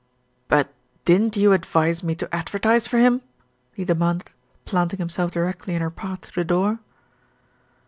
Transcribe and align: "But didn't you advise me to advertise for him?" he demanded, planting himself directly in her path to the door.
"But 0.47 0.73
didn't 1.05 1.37
you 1.37 1.51
advise 1.53 2.01
me 2.01 2.15
to 2.15 2.35
advertise 2.35 2.87
for 2.87 2.97
him?" 2.97 3.21
he 3.75 3.85
demanded, 3.85 4.31
planting 4.65 4.97
himself 4.97 5.29
directly 5.29 5.75
in 5.75 5.81
her 5.83 5.91
path 5.91 6.21
to 6.21 6.33
the 6.33 6.43
door. 6.43 6.79